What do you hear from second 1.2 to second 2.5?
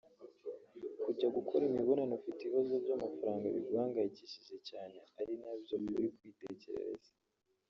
gukora imibonano ufite